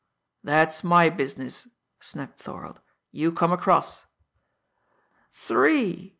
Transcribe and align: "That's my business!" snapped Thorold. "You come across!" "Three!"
"That's 0.43 0.83
my 0.83 1.11
business!" 1.11 1.67
snapped 1.99 2.39
Thorold. 2.39 2.81
"You 3.11 3.31
come 3.31 3.51
across!" 3.51 4.07
"Three!" 5.31 6.09